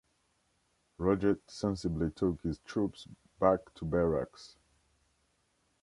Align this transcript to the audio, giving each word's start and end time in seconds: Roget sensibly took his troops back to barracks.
Roget 0.97 1.47
sensibly 1.47 2.09
took 2.09 2.41
his 2.41 2.57
troops 2.65 3.07
back 3.39 3.59
to 3.75 3.85
barracks. 3.85 4.55